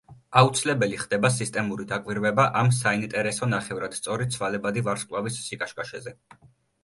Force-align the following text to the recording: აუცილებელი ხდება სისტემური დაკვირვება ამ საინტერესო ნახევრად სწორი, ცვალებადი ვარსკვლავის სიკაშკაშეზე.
აუცილებელი 0.39 0.95
ხდება 1.01 1.29
სისტემური 1.33 1.83
დაკვირვება 1.91 2.45
ამ 2.61 2.71
საინტერესო 2.77 3.49
ნახევრად 3.51 3.97
სწორი, 3.99 4.27
ცვალებადი 4.37 4.83
ვარსკვლავის 4.89 5.39
სიკაშკაშეზე. 5.51 6.17